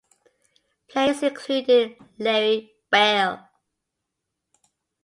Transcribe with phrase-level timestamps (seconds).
[0.89, 3.47] Players included Larry Beil.